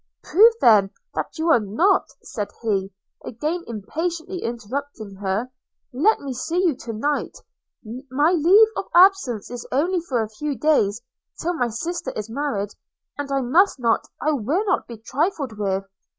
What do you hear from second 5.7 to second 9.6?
'let me see you to night; my leave of absence